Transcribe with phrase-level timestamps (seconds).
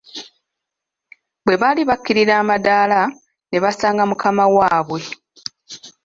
[1.45, 3.01] Bwe baali bakkirira amadaala
[3.49, 5.01] ne basanga mukama waabwe!